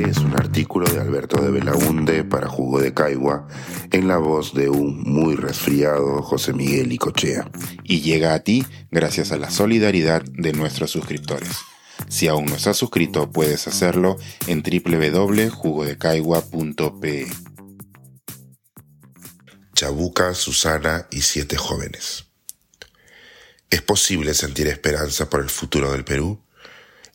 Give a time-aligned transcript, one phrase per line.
[0.00, 3.46] Es un artículo de Alberto de Belaunde para Jugo de Caigua
[3.90, 7.50] en la voz de un muy resfriado José Miguel Icochea.
[7.84, 11.50] Y llega a ti gracias a la solidaridad de nuestros suscriptores.
[12.08, 17.26] Si aún no estás suscrito, puedes hacerlo en www.jugodecaigua.pe.
[19.74, 22.24] Chabuca, Susana y siete jóvenes.
[23.68, 26.40] ¿Es posible sentir esperanza por el futuro del Perú?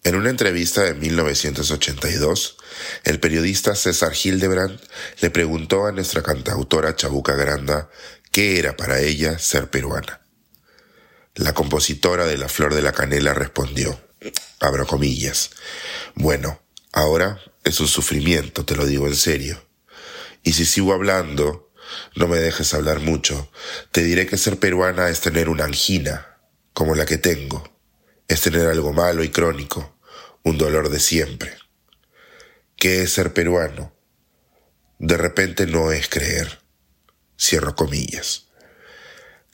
[0.05, 2.57] En una entrevista de 1982,
[3.05, 4.79] el periodista César Hildebrand
[5.19, 7.89] le preguntó a nuestra cantautora Chabuca Granda
[8.31, 10.21] qué era para ella ser peruana.
[11.33, 13.99] La compositora de La Flor de la Canela respondió,
[14.59, 15.49] abro comillas,
[16.13, 16.61] bueno,
[16.91, 19.59] ahora es un sufrimiento, te lo digo en serio.
[20.43, 21.71] Y si sigo hablando,
[22.13, 23.49] no me dejes hablar mucho,
[23.91, 26.37] te diré que ser peruana es tener una angina,
[26.73, 27.67] como la que tengo,
[28.27, 29.94] es tener algo malo y crónico
[30.45, 31.57] un dolor de siempre.
[32.77, 33.91] ¿Qué es ser peruano?
[34.99, 36.59] De repente no es creer.
[37.37, 38.45] Cierro comillas.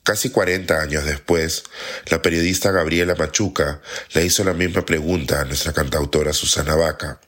[0.04, 1.64] Casi 40 años después,
[2.08, 3.82] la periodista Gabriela Machuca
[4.14, 7.22] le hizo la misma pregunta a nuestra cantautora Susana Vaca,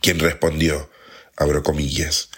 [0.00, 0.90] quien respondió,
[1.36, 2.28] abro comillas,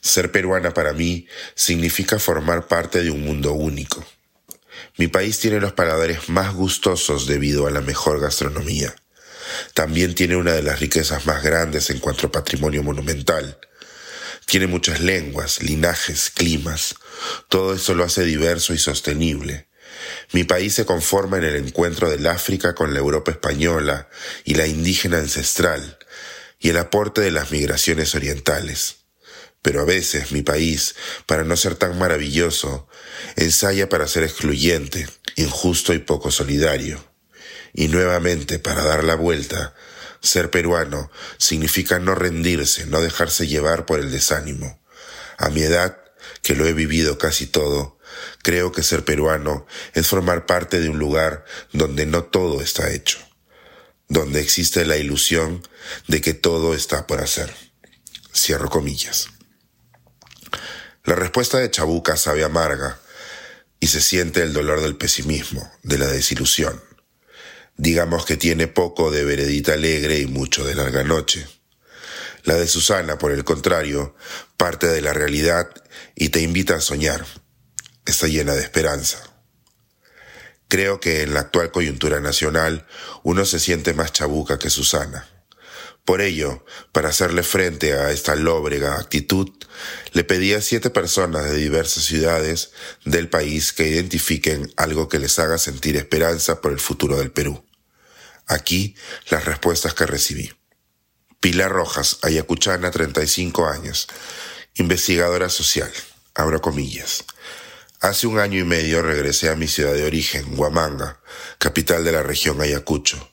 [0.00, 4.04] ser peruana para mí significa formar parte de un mundo único.
[4.96, 8.96] Mi país tiene los paladares más gustosos debido a la mejor gastronomía.
[9.74, 13.58] También tiene una de las riquezas más grandes en cuanto a patrimonio monumental.
[14.46, 16.94] Tiene muchas lenguas, linajes, climas.
[17.48, 19.68] Todo eso lo hace diverso y sostenible.
[20.32, 24.08] Mi país se conforma en el encuentro del África con la Europa española
[24.44, 25.98] y la indígena ancestral,
[26.60, 28.98] y el aporte de las migraciones orientales.
[29.62, 30.94] Pero a veces mi país,
[31.26, 32.88] para no ser tan maravilloso,
[33.34, 37.15] ensaya para ser excluyente, injusto y poco solidario.
[37.78, 39.74] Y nuevamente, para dar la vuelta,
[40.22, 44.82] ser peruano significa no rendirse, no dejarse llevar por el desánimo.
[45.36, 45.98] A mi edad,
[46.40, 47.98] que lo he vivido casi todo,
[48.42, 51.44] creo que ser peruano es formar parte de un lugar
[51.74, 53.18] donde no todo está hecho,
[54.08, 55.62] donde existe la ilusión
[56.08, 57.54] de que todo está por hacer.
[58.34, 59.28] Cierro comillas.
[61.04, 62.98] La respuesta de Chabuca sabe amarga
[63.80, 66.85] y se siente el dolor del pesimismo, de la desilusión.
[67.76, 71.46] Digamos que tiene poco de veredita alegre y mucho de larga noche.
[72.44, 74.14] La de Susana, por el contrario,
[74.56, 75.68] parte de la realidad
[76.14, 77.26] y te invita a soñar.
[78.06, 79.18] Está llena de esperanza.
[80.68, 82.86] Creo que en la actual coyuntura nacional
[83.22, 85.28] uno se siente más chabuca que Susana.
[86.06, 89.50] Por ello, para hacerle frente a esta lóbrega actitud,
[90.12, 92.70] le pedí a siete personas de diversas ciudades
[93.04, 97.65] del país que identifiquen algo que les haga sentir esperanza por el futuro del Perú.
[98.46, 98.94] Aquí
[99.28, 100.52] las respuestas que recibí.
[101.40, 104.08] Pilar Rojas, Ayacuchana, 35 años,
[104.74, 105.90] investigadora social,
[106.34, 107.24] abro comillas.
[108.00, 111.20] Hace un año y medio regresé a mi ciudad de origen, Huamanga,
[111.58, 113.32] capital de la región Ayacucho.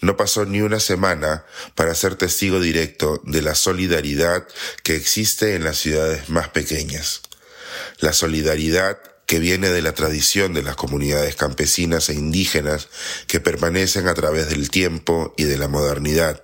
[0.00, 4.46] No pasó ni una semana para ser testigo directo de la solidaridad
[4.82, 7.22] que existe en las ciudades más pequeñas.
[7.98, 12.88] La solidaridad que viene de la tradición de las comunidades campesinas e indígenas
[13.26, 16.42] que permanecen a través del tiempo y de la modernidad.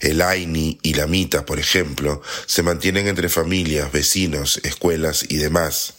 [0.00, 5.94] El Aini y la Mita, por ejemplo, se mantienen entre familias, vecinos, escuelas y demás.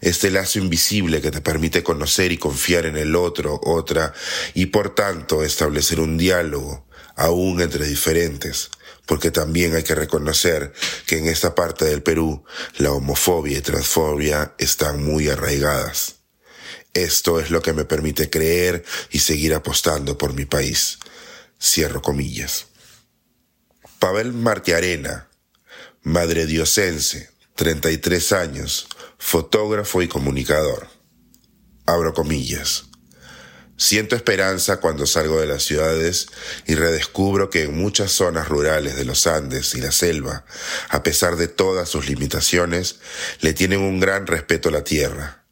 [0.00, 4.14] Este lazo invisible que te permite conocer y confiar en el otro, otra,
[4.54, 8.70] y por tanto establecer un diálogo, aún entre diferentes,
[9.10, 10.72] porque también hay que reconocer
[11.04, 12.44] que en esta parte del Perú
[12.78, 16.20] la homofobia y transfobia están muy arraigadas.
[16.94, 21.00] Esto es lo que me permite creer y seguir apostando por mi país.
[21.60, 22.66] Cierro comillas.
[23.98, 25.28] Pavel Martiarena,
[26.02, 28.86] madre diosense, 33 años,
[29.18, 30.86] fotógrafo y comunicador.
[31.84, 32.89] Abro comillas.
[33.80, 36.26] Siento esperanza cuando salgo de las ciudades
[36.66, 40.44] y redescubro que en muchas zonas rurales de los Andes y la selva,
[40.90, 43.00] a pesar de todas sus limitaciones,
[43.40, 45.46] le tienen un gran respeto a la tierra,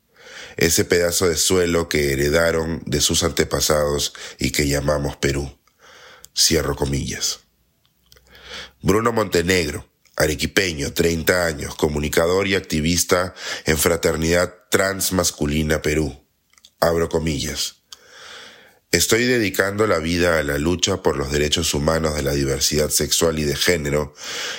[0.59, 5.59] ese pedazo de suelo que heredaron de sus antepasados y que llamamos Perú.
[6.37, 7.41] Cierro comillas.
[8.83, 13.33] Bruno Montenegro, arequipeño, 30 años, comunicador y activista
[13.65, 16.27] en Fraternidad Transmasculina Perú.
[16.79, 17.78] Abro comillas.
[18.91, 23.39] Estoy dedicando la vida a la lucha por los derechos humanos de la diversidad sexual
[23.39, 24.15] y de género,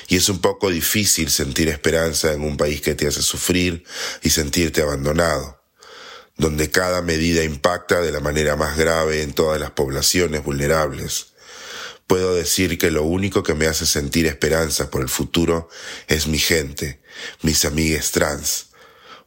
[0.07, 3.83] y es un poco difícil sentir esperanza en un país que te hace sufrir
[4.21, 5.63] y sentirte abandonado,
[6.37, 11.33] donde cada medida impacta de la manera más grave en todas las poblaciones vulnerables.
[12.05, 15.69] puedo decir que lo único que me hace sentir esperanza por el futuro
[16.07, 17.01] es mi gente,
[17.41, 18.68] mis amigues trans.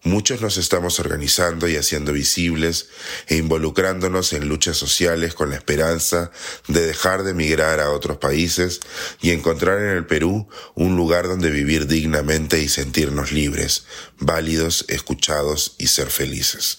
[0.04, 2.88] Muchos nos estamos organizando y haciendo visibles
[3.28, 6.32] e involucrándonos en luchas sociales con la esperanza
[6.66, 8.80] de dejar de emigrar a otros países
[9.20, 13.84] y encontrar en el Perú un lugar donde vivir dignamente y sentirnos libres,
[14.18, 16.78] válidos, escuchados y ser felices.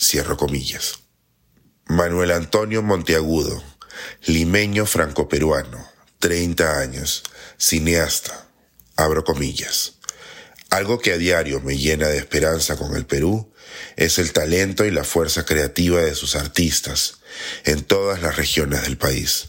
[0.00, 1.00] Cierro comillas.
[1.84, 3.62] Manuel Antonio Monteagudo,
[4.24, 5.86] limeño franco-peruano,
[6.20, 7.22] 30 años,
[7.58, 8.48] cineasta,
[8.96, 9.98] abro comillas.
[10.72, 13.52] Algo que a diario me llena de esperanza con el Perú
[13.96, 17.18] es el talento y la fuerza creativa de sus artistas
[17.66, 19.48] en todas las regiones del país.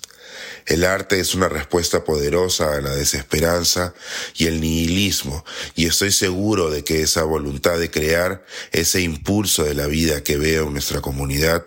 [0.66, 3.94] El arte es una respuesta poderosa a la desesperanza
[4.36, 8.44] y el nihilismo, y estoy seguro de que esa voluntad de crear,
[8.74, 11.66] ese impulso de la vida que veo en nuestra comunidad,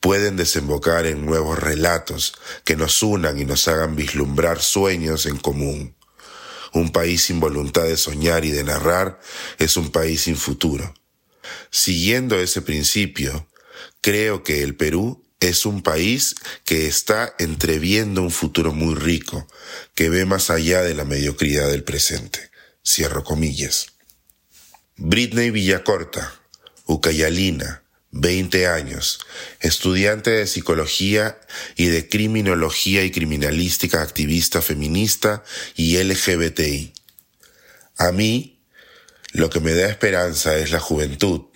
[0.00, 2.34] pueden desembocar en nuevos relatos
[2.64, 5.94] que nos unan y nos hagan vislumbrar sueños en común.
[6.72, 9.20] Un país sin voluntad de soñar y de narrar
[9.58, 10.94] es un país sin futuro.
[11.70, 13.46] Siguiendo ese principio,
[14.00, 19.48] creo que el Perú es un país que está entreviendo un futuro muy rico,
[19.94, 22.50] que ve más allá de la mediocridad del presente.
[22.86, 23.88] Cierro comillas.
[24.96, 26.32] Britney Villacorta,
[26.86, 27.81] Ucayalina,
[28.12, 29.20] 20 años,
[29.60, 31.40] estudiante de psicología
[31.76, 35.42] y de criminología y criminalística activista feminista
[35.74, 36.92] y LGBTI.
[37.96, 38.60] A mí,
[39.32, 41.46] lo que me da esperanza es la juventud,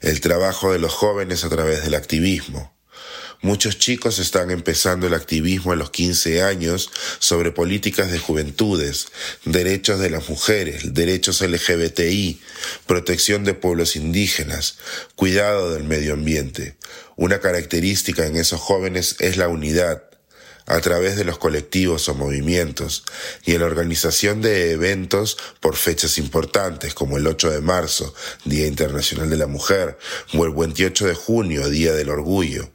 [0.00, 2.77] el trabajo de los jóvenes a través del activismo,
[3.40, 6.90] Muchos chicos están empezando el activismo a los 15 años
[7.20, 9.06] sobre políticas de juventudes,
[9.44, 12.40] derechos de las mujeres, derechos LGBTI,
[12.86, 14.78] protección de pueblos indígenas,
[15.14, 16.74] cuidado del medio ambiente.
[17.14, 20.02] Una característica en esos jóvenes es la unidad,
[20.66, 23.04] a través de los colectivos o movimientos
[23.44, 28.14] y en la organización de eventos por fechas importantes como el 8 de marzo,
[28.44, 29.96] Día Internacional de la Mujer,
[30.34, 32.70] o el 28 de junio, Día del Orgullo.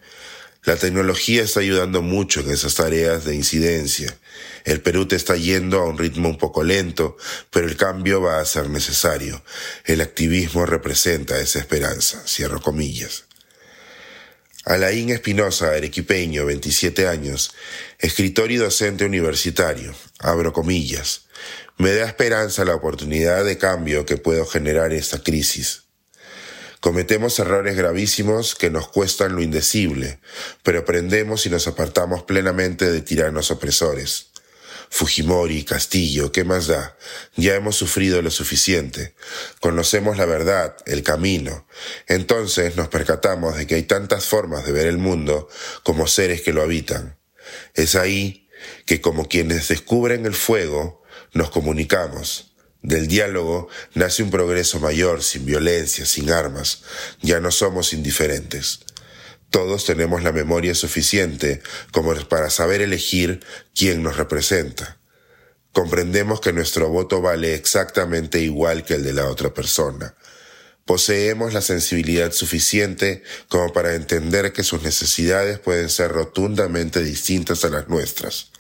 [0.65, 4.15] La tecnología está ayudando mucho en esas tareas de incidencia.
[4.63, 7.17] El Perú te está yendo a un ritmo un poco lento,
[7.49, 9.43] pero el cambio va a ser necesario.
[9.83, 12.23] El activismo representa esa esperanza.
[12.25, 13.25] Cierro comillas.
[14.63, 17.51] Alain Espinosa, arequipeño, 27 años,
[17.99, 21.23] escritor y docente universitario, abro comillas.
[21.77, 25.82] Me da esperanza la oportunidad de cambio que puedo generar esta crisis.
[26.83, 30.19] Cometemos errores gravísimos que nos cuestan lo indecible,
[30.63, 34.31] pero aprendemos y nos apartamos plenamente de tiranos opresores.
[34.89, 36.97] Fujimori, Castillo, ¿qué más da?
[37.37, 39.15] Ya hemos sufrido lo suficiente.
[39.61, 41.65] Conocemos la verdad, el camino.
[42.07, 45.47] Entonces nos percatamos de que hay tantas formas de ver el mundo
[45.83, 47.17] como seres que lo habitan.
[47.75, 48.49] Es ahí
[48.85, 51.01] que como quienes descubren el fuego,
[51.31, 52.52] nos comunicamos
[52.83, 56.83] del diálogo nace un progreso mayor, sin violencia, sin armas.
[57.21, 58.81] Ya no somos indiferentes.
[59.49, 63.39] Todos tenemos la memoria suficiente como para saber elegir
[63.73, 64.97] quién nos representa.
[65.71, 70.15] Comprendemos que nuestro voto vale exactamente igual que el de la otra persona.
[70.85, 77.69] Poseemos la sensibilidad suficiente como para entender que sus necesidades pueden ser rotundamente distintas a
[77.69, 78.51] las nuestras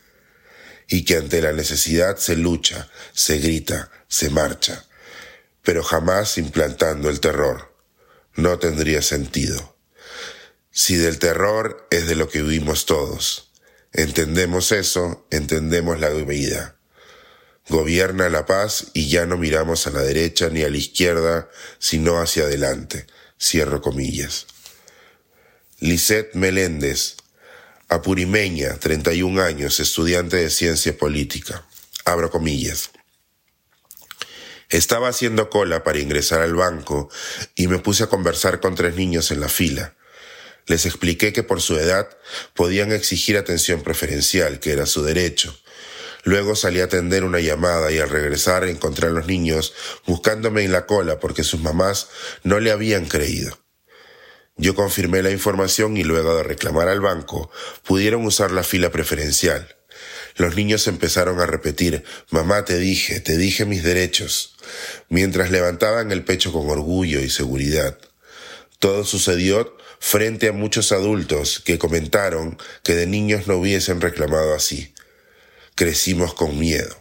[0.93, 4.85] y que ante la necesidad se lucha, se grita, se marcha,
[5.63, 7.75] pero jamás implantando el terror.
[8.35, 9.75] No tendría sentido.
[10.69, 13.51] Si del terror es de lo que vivimos todos,
[13.91, 16.75] entendemos eso, entendemos la vida.
[17.67, 22.21] Gobierna la paz y ya no miramos a la derecha ni a la izquierda, sino
[22.21, 23.07] hacia adelante.
[23.41, 24.45] Cierro comillas.
[25.79, 27.15] Lisette Meléndez,
[27.93, 31.65] apurimeña, 31 años, estudiante de ciencia política.
[32.05, 32.91] Abro comillas.
[34.69, 37.09] Estaba haciendo cola para ingresar al banco
[37.55, 39.95] y me puse a conversar con tres niños en la fila.
[40.65, 42.09] Les expliqué que por su edad
[42.53, 45.55] podían exigir atención preferencial, que era su derecho.
[46.23, 49.73] Luego salí a atender una llamada y al regresar encontré a los niños
[50.07, 52.07] buscándome en la cola porque sus mamás
[52.43, 53.62] no le habían creído.
[54.55, 57.49] Yo confirmé la información y luego de reclamar al banco,
[57.83, 59.75] pudieron usar la fila preferencial.
[60.35, 64.55] Los niños empezaron a repetir, mamá te dije, te dije mis derechos,
[65.09, 67.97] mientras levantaban el pecho con orgullo y seguridad.
[68.77, 74.93] Todo sucedió frente a muchos adultos que comentaron que de niños no hubiesen reclamado así.
[75.75, 76.95] Crecimos con miedo.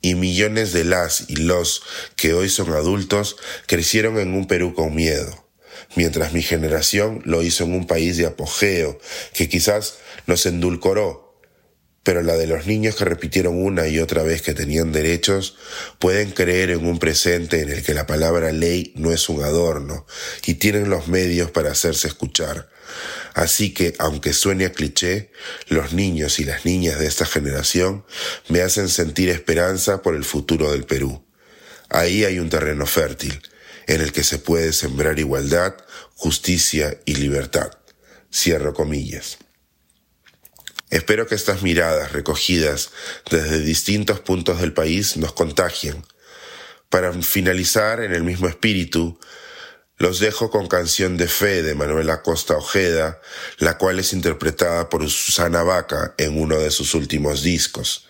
[0.00, 1.82] Y millones de las y los
[2.14, 3.36] que hoy son adultos
[3.66, 5.43] crecieron en un Perú con miedo
[5.96, 8.98] mientras mi generación lo hizo en un país de apogeo
[9.32, 11.24] que quizás nos endulcoró,
[12.04, 15.56] pero la de los niños que repitieron una y otra vez que tenían derechos
[15.98, 20.06] pueden creer en un presente en el que la palabra ley no es un adorno
[20.44, 22.68] y tienen los medios para hacerse escuchar.
[23.32, 25.32] Así que, aunque suene a cliché,
[25.68, 28.04] los niños y las niñas de esta generación
[28.48, 31.24] me hacen sentir esperanza por el futuro del Perú.
[31.88, 33.40] Ahí hay un terreno fértil,
[33.86, 35.74] en el que se puede sembrar igualdad,
[36.14, 37.70] justicia y libertad.
[38.32, 39.38] Cierro comillas.
[40.90, 42.90] Espero que estas miradas recogidas
[43.30, 46.04] desde distintos puntos del país nos contagien.
[46.88, 49.18] Para finalizar en el mismo espíritu,
[49.96, 53.20] los dejo con Canción de Fe de Manuela Costa Ojeda,
[53.58, 58.08] la cual es interpretada por Susana Vaca en uno de sus últimos discos.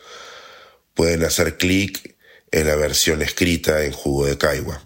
[0.95, 2.17] Pueden hacer clic
[2.51, 4.85] en la versión escrita en Jugo de Caigua.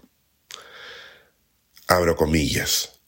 [1.91, 2.99] Abro comillas.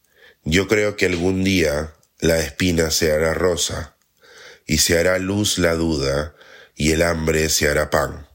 [0.43, 3.95] Yo creo que algún día la espina se hará rosa,
[4.65, 6.35] y se hará luz la duda,
[6.73, 8.27] y el hambre se hará pan.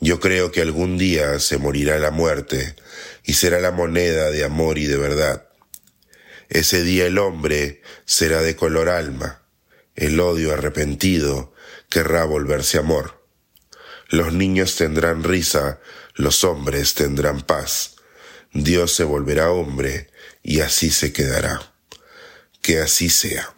[0.00, 2.76] Yo creo que algún día se morirá la muerte,
[3.24, 5.48] y será la moneda de amor y de verdad.
[6.50, 9.46] Ese día el hombre será de color alma,
[9.96, 11.54] el odio arrepentido
[11.88, 13.24] querrá volverse amor.
[14.10, 15.80] Los niños tendrán risa,
[16.16, 17.97] los hombres tendrán paz.
[18.52, 20.08] Dios se volverá hombre
[20.42, 21.60] y así se quedará.
[22.62, 23.54] Que así sea.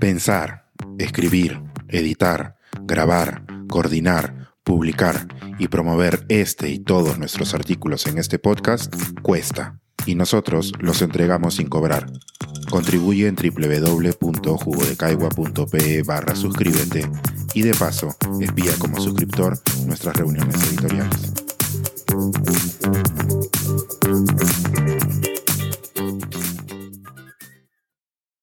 [0.00, 5.26] Pensar, escribir, editar, grabar, coordinar, publicar
[5.58, 11.56] y promover este y todos nuestros artículos en este podcast cuesta y nosotros los entregamos
[11.56, 12.06] sin cobrar.
[12.70, 17.06] Contribuye en www.jugodecaigua.pe barra suscríbete
[17.54, 21.32] y de paso espía como suscriptor nuestras reuniones editoriales.
[22.90, 23.17] Thank you.